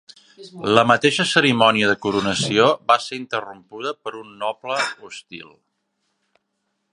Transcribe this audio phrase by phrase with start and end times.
[0.75, 4.79] La mateixa cerimònia de coronació va ser interrompuda per un noble
[5.11, 5.53] hostil.